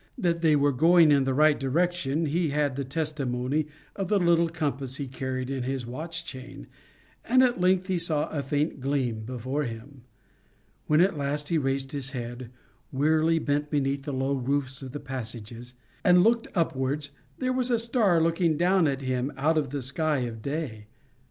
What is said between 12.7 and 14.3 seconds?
wearily bent beneath the